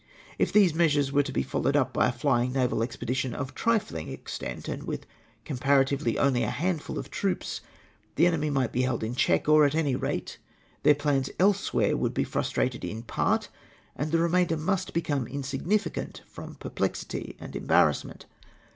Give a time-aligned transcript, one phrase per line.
[0.39, 4.09] If these measures were to be followed up by a flying naval expedition of trifling
[4.09, 5.05] extent, and with
[5.45, 7.61] comparatively only a handful of troops,
[8.15, 10.39] the enemy might ])e held in check, or at any rate
[10.81, 13.49] their plans elsewhere would be frustrated in part,
[13.95, 18.25] and the remainder must become insignificant from perplexity and embarrassment.